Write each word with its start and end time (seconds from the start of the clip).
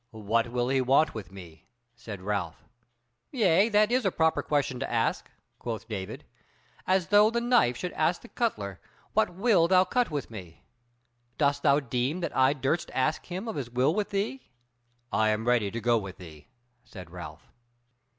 "What 0.09 0.47
will 0.51 0.69
he 0.69 0.81
want 0.81 1.13
with 1.13 1.31
me?" 1.31 1.67
said 1.95 2.21
Ralph. 2.23 2.67
"Yea, 3.31 3.69
that 3.69 3.91
is 3.91 4.03
a 4.03 4.09
proper 4.09 4.41
question 4.41 4.79
to 4.79 4.91
ask!" 4.91 5.29
quoth 5.59 5.87
David; 5.87 6.25
"as 6.87 7.09
though 7.09 7.29
the 7.29 7.39
knife 7.39 7.77
should 7.77 7.93
ask 7.93 8.21
the 8.23 8.27
cutler, 8.27 8.81
what 9.13 9.29
wilt 9.35 9.69
thou 9.69 9.83
cut 9.83 10.09
with 10.09 10.31
me? 10.31 10.63
Dost 11.37 11.61
thou 11.61 11.79
deem 11.79 12.21
that 12.21 12.35
I 12.35 12.53
durst 12.53 12.89
ask 12.95 13.27
him 13.27 13.47
of 13.47 13.55
his 13.57 13.69
will 13.69 13.93
with 13.93 14.09
thee?" 14.09 14.49
"I 15.11 15.29
am 15.29 15.47
ready 15.47 15.69
to 15.69 15.79
go 15.79 15.99
with 15.99 16.17
thee," 16.17 16.47
said 16.83 17.11
Ralph. 17.11 17.51